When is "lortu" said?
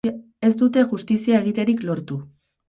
1.91-2.19